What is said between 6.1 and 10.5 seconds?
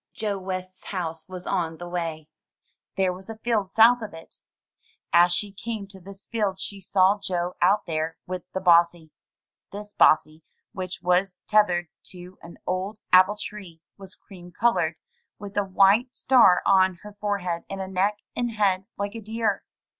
field she saw Joe out there with the bossy. This bossy,